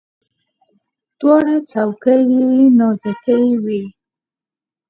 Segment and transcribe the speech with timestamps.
[1.19, 2.47] دواړه څوکي یې
[2.79, 3.83] نازکې وي.